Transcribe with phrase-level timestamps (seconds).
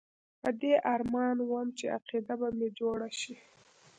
[0.41, 3.33] په دې ارمان وم چې عقیده به مې جوړه شي.